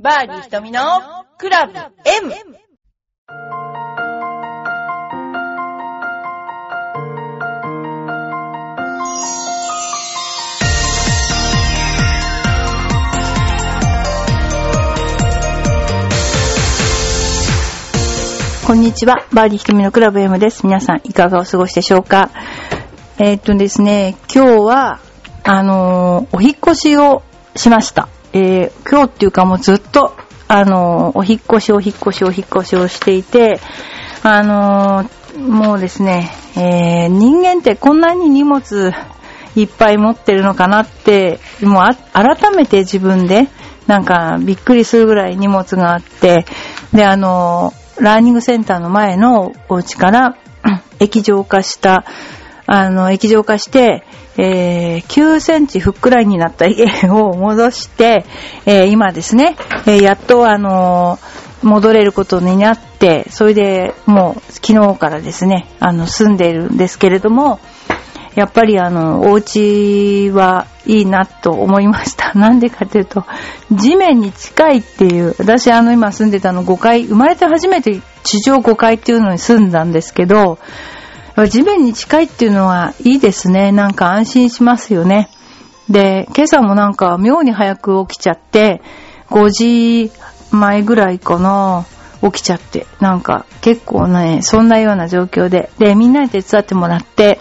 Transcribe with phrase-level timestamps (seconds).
[0.00, 0.80] バーディー瞳の
[1.38, 2.32] クラブ M!
[18.64, 19.16] こんにちは。
[19.32, 20.64] バーディー瞳のクラブ M です。
[20.64, 22.30] 皆さん、いかがお過ごしでしょうか？
[23.18, 25.00] えーっとですね、今日は、
[25.42, 27.24] あのーお引越しを
[27.56, 28.08] しました。
[28.32, 30.16] えー今日っていうかもうずっと、
[30.48, 33.60] あのーお引っ越し、お引っ越し、お引っ越しをしていて、
[34.22, 38.92] あのーもうですね、えー人間ってこんなに荷物
[39.56, 43.48] いっぱい持ってるのかなって、もうあ改めて自分で、
[43.86, 46.44] なんかびっくりするぐらい荷物があって、
[46.92, 50.36] で、あの、ラーニングセンターの前のお家から、
[51.00, 52.04] 液状化した、
[52.70, 54.04] あの、液状化して、
[54.36, 58.26] えー9センチふっくらいになった家を戻して、
[58.66, 61.18] えー今ですね、えーやっとあの
[61.62, 67.58] 戻れることになって、それでもう昨日からですね、あの、住んでいるんですけれども、
[68.34, 72.34] やっぱりあの、お家はいいなと思いました。
[72.38, 73.24] なんでかというと、
[73.72, 80.58] 地面に近いっていう、私あの今住んでたの5階、生まれて初めて地上5階っていうのに住んだんですけど、
[81.46, 83.70] 地面に近いっていうのはいいですね。
[83.70, 85.28] なんか安心しますよね。
[85.88, 88.82] で、今朝もなんか妙に早く起きちゃって、
[89.30, 90.10] 5時
[90.50, 91.86] 前ぐらいかな、
[92.22, 97.38] 起きちゃって、なんか結構ね、そんなような状況で、で、みんなに手伝ってもらって、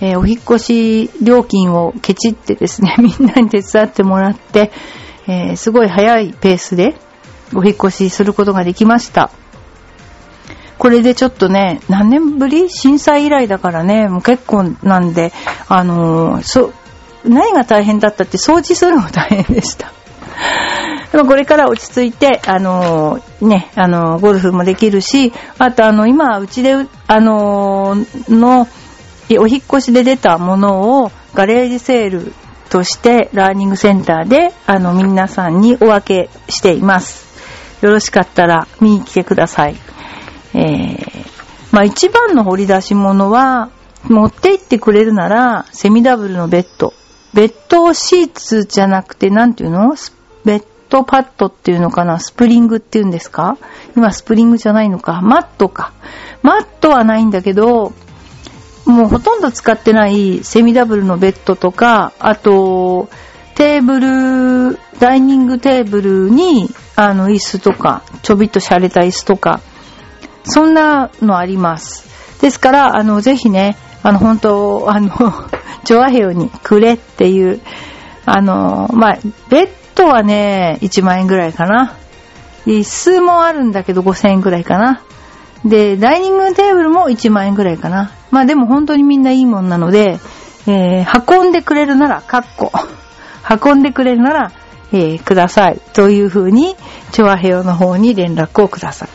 [0.00, 4.72] えーお引越し料金をケチってですね、 みんなに手伝ってもらって、
[5.26, 6.96] えーすごい早いペースで
[7.54, 9.30] お引越しすることができました。
[10.80, 12.70] これでちょっとね、何年ぶり？
[12.70, 15.30] 震災以来だからね、もう結構なんで、
[15.68, 16.72] あのーそ、
[17.22, 19.92] 何が大変だったって掃除するのが大変でした。
[21.12, 26.74] でもこれから落ち着いて、あのーね、あのーゴルフもできるし、あとあの、今、うちで、
[27.06, 28.66] あのーの、
[29.38, 32.32] お引越しで出たものをガレージセール
[32.70, 37.28] としてラーニングセンターで、あの、皆さんにお分けしています。
[37.82, 39.76] よろしかったら見に来てください。
[40.54, 41.26] えー、
[41.72, 43.70] まあ一番の掘り出し物は、
[44.04, 46.94] 持って行ってくれるなら、セミダブルのベッド。
[47.34, 49.94] ベッドシーツじゃなくて、なんていうの？
[50.44, 52.18] ベッドパッドっていうのかな？
[52.18, 53.58] スプリングっていうんですか？
[53.96, 55.92] 今スプリングじゃないのかマットか。
[56.42, 57.92] マットはないんだけど、
[58.86, 63.08] もうほとんど使ってないセミダブルのベッドとか、あと、
[63.54, 69.60] テーブル、ダイニングテーブルに、あの、椅子とか、ちょびっと洒落た椅子とか、
[70.44, 72.08] そんなのあります。
[72.40, 75.10] ですから、あの、ぜひね、あの、本当あの、
[75.84, 77.60] ジョアヘヨにくれっていう、
[78.26, 79.18] あの、まあ、
[79.48, 81.94] ベッドはね、1万円ぐらいかな。
[82.66, 85.02] 椅子もあるんだけど5000円ぐらいかな。
[85.64, 88.12] で、ダイニングテーブルも1万円ぐらいかな。
[88.30, 90.18] まあでも本当にみんないいもんなので、
[90.66, 92.72] えー運んでくれるなら、かっこ。
[93.64, 94.52] 運んでくれるなら、
[94.92, 95.80] えーください。
[95.92, 96.76] という風に、
[97.12, 99.08] チョアヘヨの方に連絡をください。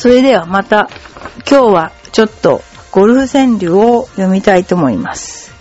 [0.00, 0.88] それではまた、
[1.46, 5.52] 今日はちょっとゴルフ川柳を読みたいと思います。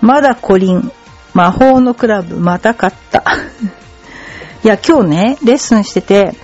[0.00, 0.90] まだコリン、
[1.34, 3.22] 魔法のクラブまた買った。
[4.64, 6.38] いや、今日ね、レッスンしてて、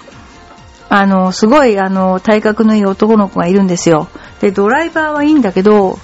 [0.90, 4.08] あの、すごい、あの、体格のいい男の子がいるんですよ。
[4.42, 5.98] で、ドライバーはいいんだけど、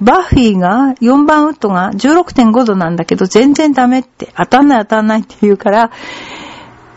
[0.00, 5.90] バッフィーが、4番ウッドが16.5度なんだけど、全然ダメって、当たんない当たんないって言うから、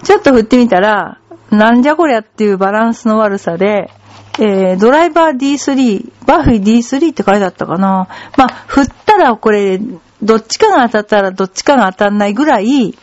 [0.03, 1.17] ちょっと振ってみたら、
[1.51, 3.91] なんじゃこりゃっていうバランスの悪さで、
[4.39, 8.07] えー、ドライバー D3、バフィ D3 って書いてあったかな。
[8.37, 9.79] まあ、振ったらこれ、
[10.23, 12.97] どっちかが当たったらどっちかが当たんないぐらい、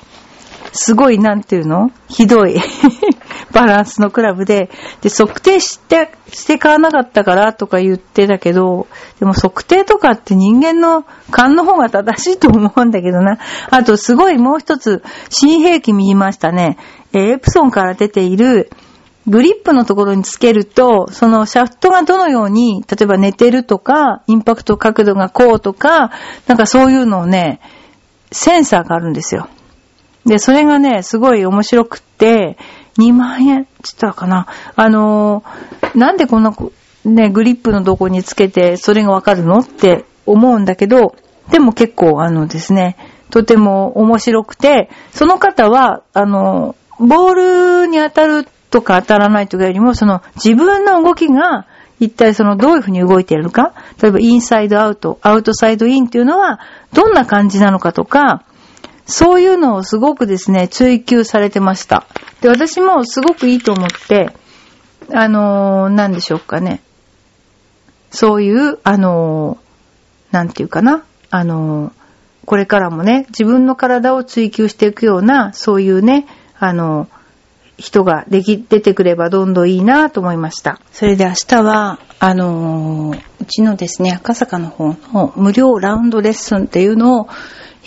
[0.73, 1.91] すごい、なんていうの？
[2.09, 2.57] ひどい
[3.59, 4.71] バランスのクラブで、
[5.01, 8.87] で、測定して、して買わなかったからとか言ってたけど、
[9.19, 13.39] でも測定とかって人間の勘の方が正しいと思うんだけどな。
[13.71, 16.79] あと、すごいもう一つ、新兵器見ましたね。
[17.13, 18.71] えエプソンから出ている、
[19.27, 26.13] グリップのところにつけると、そのシャフトがどのように、例えば寝てるとか、インパクト角度がこうとか、
[26.47, 27.61] なんかそういうのをね、
[28.31, 29.49] センサーがあるんですよ。
[30.25, 32.59] で、それがね、すごい面白くって、
[32.99, 33.69] 2万円って
[34.01, 34.47] 言ったかな。
[34.77, 36.55] あのーなんでこんな、
[37.05, 41.17] ね、グリップのどこにつけて、それがわかるのって思うんだけど、
[41.51, 42.97] でも結構あのですね、
[43.31, 51.67] とても面白くて、その方は、あのボールに当たるとか当たらないとかよりも、その自分の動きが、
[52.01, 56.61] 一体そのどういうふうに動いているか、例えばインサイドアウト、アウトサイドインっていうのは、
[56.93, 58.45] どんな感じなのかとか、
[59.09, 62.07] そういうのをすごくですね、追求されてました。
[62.43, 64.31] で、私もすごくいいと思って、
[65.15, 66.83] あのー、なんでしょうかね。
[68.11, 71.05] そういう、あのー、なんていうかな。
[71.31, 71.93] あのー、
[72.45, 76.27] これからもね、自分の体を追求していくような、そういうね、
[76.59, 77.09] あの、
[77.79, 80.81] 人ができ、出てくればどんどんいいなと思いました。
[80.93, 87.29] それで明日は、あの、うちのですね、赤坂の方の無料ラウンドレッスンっていうのを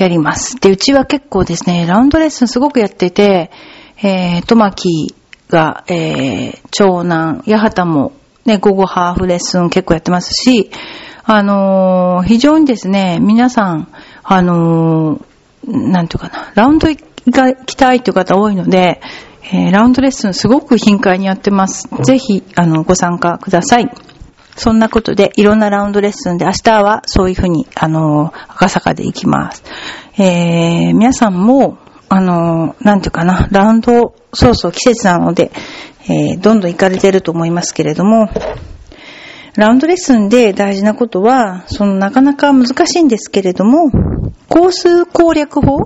[0.03, 0.59] やります。
[0.59, 3.51] で、うちは結構ですね、ラウンドレッスンすごくやってて、
[4.03, 5.15] えー、トマキ
[5.49, 8.13] が、えー、長男、八幡も
[8.45, 10.71] ね、午後ハーフレッスン結構やってますし、
[11.23, 13.91] あのー、非常にですね、皆さん、
[14.23, 19.01] あのー、なんていうかな、ラウンドが行きたいという方多いので、
[19.53, 21.87] えー、ラウンドレッスンすごく頻回にやってます。
[22.03, 23.91] ぜひ、あの、ご参加ください。
[24.55, 29.63] そんなことで、いろんなラウンドレッスンで、明日はそういうふうに、あの、赤坂で行きます。
[30.17, 31.77] えー、皆さんも、
[32.09, 35.51] あの、なんていうかな、ラウンド、そうそう季節なので、
[36.09, 38.29] えー、どんどん行かれてると思いますけれども、
[39.55, 43.91] ラウンドレッスンで大事なことは、そのなかなか難しいんですけれども、
[44.47, 45.79] コース攻略法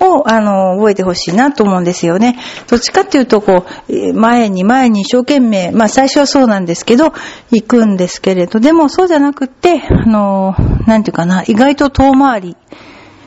[0.00, 2.38] を、あの、覚えてほしいなと思うんですよね。
[2.68, 7.12] どっちかっていうと、こう、前に前に一生懸命、まあ最初はそうなんですけど、
[7.50, 10.54] 行くんですけれど、でもそうじゃなくって、あの、
[10.86, 12.56] なんていうかな、意外と遠回り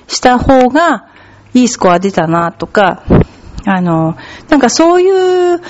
[0.08, 1.08] した方が、
[1.54, 3.04] いいスコア出たなとか、
[3.66, 4.16] あの、
[4.50, 5.62] なんかそういう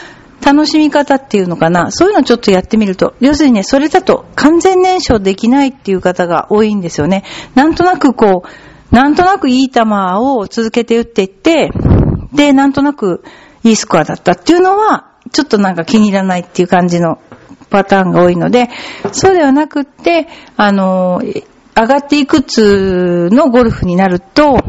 [0.46, 7.24] 楽しみ方っていうのかな、そういうのちょっとやってみると、要するにね、それだと完全燃焼できないっていう方が多いんですよね。
[7.56, 8.50] なんとなくこう、
[8.92, 11.70] なんとなくいい球を続けて打っていって、
[12.34, 13.24] で、なんとなく
[13.64, 17.20] いいスコアだったっていうのは、ちょっとなんか気に入らないっていう感じの
[17.70, 18.70] パターンが多いので、
[19.12, 21.22] そうではなくって、あの、
[21.76, 24.60] 上がっていくつのゴルフになると、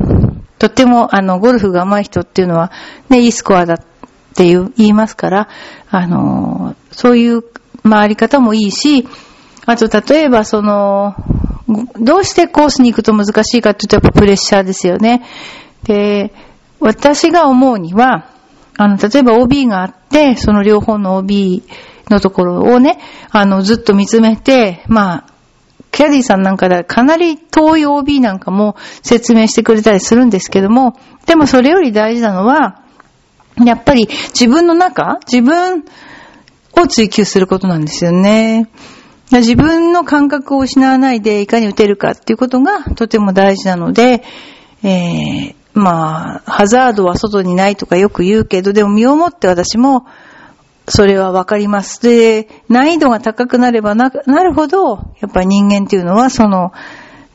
[0.59, 2.73] とても、あの、ゴルフが上手い人っていうのは、
[3.09, 3.79] ね、いいスコアだっ
[4.35, 5.49] ていう言いますから、
[5.91, 7.45] あの、そういう
[7.89, 9.09] 回り方もいいし、
[9.67, 11.15] あと、例えば、その、
[12.01, 15.23] どうしてコースに行くと難しいかっていうと、やっぱプレッシャーですよね。
[15.85, 16.33] で、
[16.81, 18.31] 私が思うには、
[18.79, 21.65] あの、例えば OB があって、その両方の OB
[22.09, 22.99] のところをね、
[23.31, 25.33] あの、ずっと見つめて、まあ、
[25.91, 32.83] キャディさんなんかでかなり遠い OB なんかも説明してくれたりするんですけども、でもそれより大事なのは、
[33.65, 35.85] やっぱり自分の中、自分
[36.81, 38.69] を追求することなんですよね。
[39.31, 44.23] 自分の感覚を失わないでいかに打てるかっていうことがとても大事なので、
[44.83, 50.07] えー、まあ、ハザードは外にないとかよく言うけど、でも身をもって私も
[50.89, 52.01] それはわかります。
[52.03, 56.73] で、難易度が高くなればなるほど、やっぱり人間っていうのはその、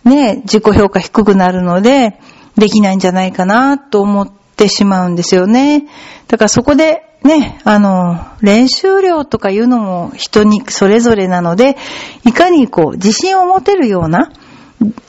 [0.03, 2.19] ね、自己評価低くなるので、
[2.57, 5.87] できないんじゃないかなと思ってしまうんですよね。
[6.27, 11.77] だからそこでね、あの、練習量とかいうのも人にそれぞれなので、
[12.25, 14.31] いかにこう、自信を持てるような、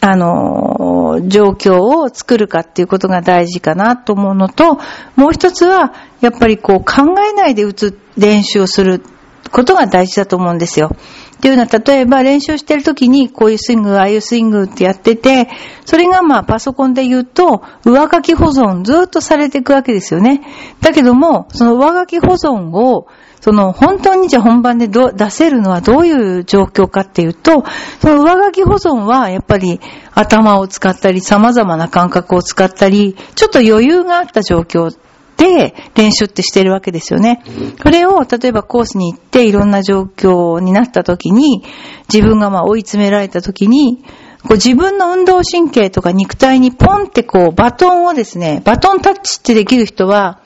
[0.00, 4.78] あの、状況を作るかっていうことが大事かなと思うのと、
[5.16, 9.02] もう一つは、やっぱりこう、考えないで打つ練習をする
[9.50, 10.90] ことが大事だと思うんですよ。
[11.44, 15.50] っていうのは、例えば練習してる時にこういうスイング、ああいうスイングってやってて、
[15.84, 20.40] それがまあパソコンで言うと、上書き保存ずっとされていくわけですよね。
[20.80, 23.08] だけども、その上書き保存を、
[23.42, 27.62] その本当にじゃあ本番で出せるのはどういう状況かっていうと、
[28.00, 29.82] その上書き保存はやっぱり
[30.14, 34.96] 頭を使ったり様々な感覚を使ったり、ちょっと余裕があった状況
[35.36, 37.42] で練習ってしてるわけですよね。
[37.82, 41.64] これを例えばコースに行っていろんな状況になった時に、
[42.12, 44.04] 自分がまあ追い詰められた時に、
[44.42, 50.40] こう自分の運動神経とか肉体にポンってこうバトンをですね、バトンタッチってできる人は、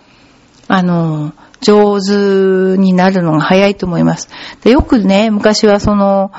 [0.68, 4.28] あの、上手になるのが早いと思います。
[4.62, 6.30] でよくね、昔はその、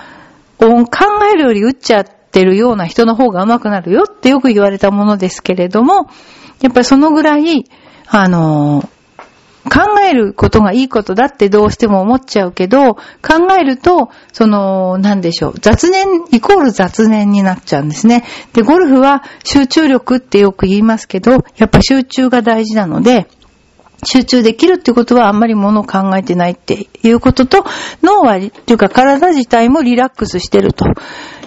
[0.57, 0.85] 考
[1.31, 6.09] えるより打っちゃってるような人の方が上手くなるよってよく言われたものですけれども、
[6.61, 7.65] やっぱりそのぐらい、
[8.11, 8.89] あの、
[9.65, 13.01] 考えることがいいことだってどうしても思っちゃうけど、考
[13.59, 18.23] えると、その、なんでしょう、雑念、イコール雑念になっちゃうんですね。
[18.53, 23.27] で、ゴルフは集中力ってよく言いますけど、やっぱ集中が大事なので、
[24.03, 27.65] 集中できるってことはあんまりものを考えてないっていうことと、
[28.01, 30.85] 脳は、というか体自体もリラックスしてると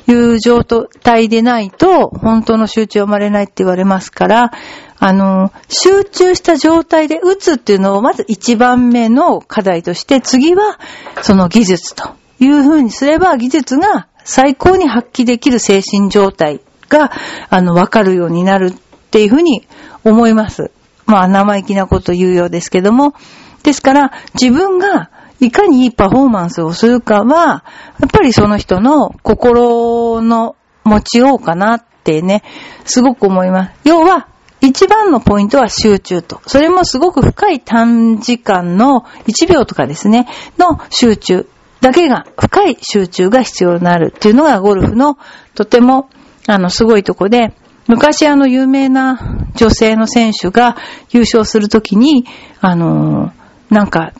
[0.07, 4.53] いう状態でないと、本当の集中は生まれないって言われますから、
[5.05, 10.79] あの、集中した状態で打つっていうのをまず一番目の課題として、次は
[11.23, 17.11] その技術というふうにすれば技術が最高に発揮できる精神状態が、
[17.51, 18.75] あの、わかるようになるっ
[19.11, 19.67] ていうふうに
[20.05, 20.71] 思います。
[21.05, 23.15] まあ生意気なこと言うようですけども。
[23.65, 27.65] ですから、自分がいかにいいパフォーマンスをするかは、
[27.99, 30.55] やっぱりその人の心の
[30.85, 32.45] 持ちようかなってね、
[32.85, 33.73] すごく思います。
[33.83, 34.29] 要は、
[34.63, 36.41] 一番のポイントは集中と。
[36.47, 41.49] それもすごく深い短時間の1秒とかですね、の集中
[41.81, 45.19] だけが、深い集中が必要になるっていうのがゴルフの
[45.57, 46.09] とても、
[46.47, 47.55] あの、すごいとこで、
[47.89, 49.19] 昔あの有名な
[49.57, 50.77] 女性の選手が
[51.11, 52.25] 優勝するときに、
[52.61, 53.33] あの、
[53.69, 54.13] なんか、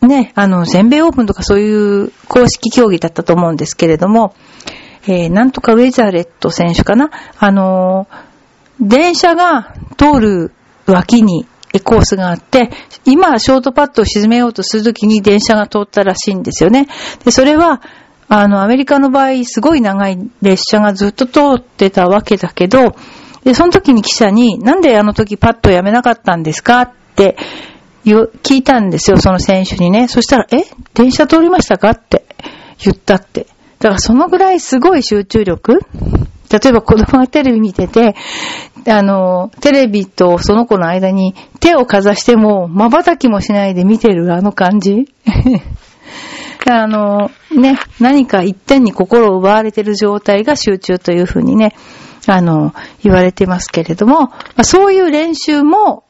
[0.00, 4.34] ね、あの、全米オープンとかそういう公式競技だったと思うんですけれども、
[5.06, 7.10] えー、なんとかウェザーレット選手かな？
[7.38, 8.06] あの、
[8.80, 10.52] 電車が通る
[10.86, 11.46] 脇に
[11.84, 12.70] コースがあって、
[13.04, 16.88] 今ショートパッドを沈めようとするときに電車が通ったらしいんですよね。
[17.24, 17.82] で、それは、
[18.28, 22.94] あの、アメリカの場合、すごい長い列車がずっと通ってたわけだけど、
[23.44, 27.36] で、その時に記者に、なんであの時パッドをやめなかったんですかって
[28.04, 30.08] 聞いたんですよ、その選手にね。
[30.08, 30.64] そしたら、え？
[30.94, 31.90] 電車通りましたか？
[31.90, 32.24] って
[32.78, 33.46] 言ったって。
[33.78, 35.80] だからそのぐらいすごい集中力
[36.52, 38.14] 例えば子供がテレビ見てて、
[38.86, 45.06] あの、テレビとその子の間に手をかざしても、瞬きもしないで見てるあの感じ
[46.70, 51.74] あの、ね、何か一点に心を奪われてる状態が集中というふうにね、
[52.26, 54.30] あの、言われてますけれども、
[54.62, 56.04] そういう練習も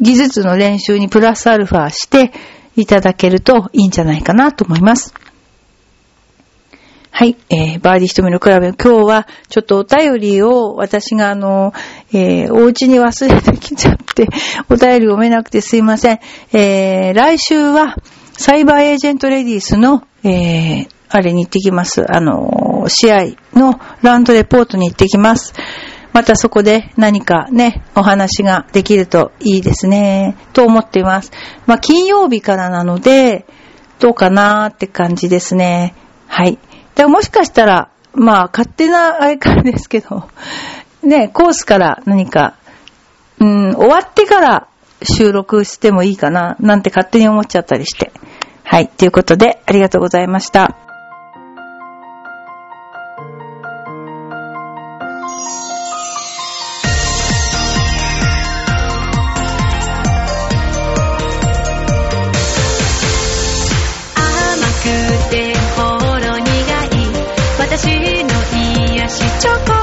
[0.00, 2.32] 技術の練習にプラスアルファして
[2.76, 5.14] いただけるといいんじゃないかなと思います。
[7.14, 11.74] はい、えー、バーディー瞳のクラブ、今日はちょっとお便りを私があの、
[12.10, 14.28] えー、お家に忘れてきちゃって、
[14.70, 16.20] お便り読めなくてすいません。
[16.54, 17.96] えー、来週は、
[18.32, 22.06] サイバーエージェントレディースの、えー、あれに行ってきます。
[22.10, 25.52] あの、試合のランドレポートに行ってきます。
[26.14, 31.30] またそこで何かね、お話ができるといいですね、と思っています。
[31.66, 33.44] まあ、金曜日からなので、
[33.98, 35.94] どうかなーって感じですね。
[36.26, 36.58] はい。
[36.94, 40.28] でもしかしたら、まあ、勝手なあれからですけど、
[41.02, 42.54] ね、コースから何か、
[43.40, 44.68] うん、終わってから
[45.02, 48.12] 収録してもいいかな、なんて勝手に思っちゃったりして。
[48.64, 48.88] はい。
[48.88, 50.91] ということで、ありがとうございました。
[69.42, 69.81] Chocolate.